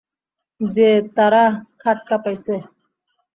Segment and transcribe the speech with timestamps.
[0.61, 1.43] যে তারা
[1.81, 2.55] খাট কাঁপাইছে?